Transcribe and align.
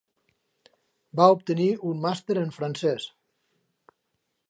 Va 1.19 1.27
obtenir 1.35 1.69
un 1.91 2.01
màster 2.07 2.39
en 2.47 2.57
francès. 2.59 3.07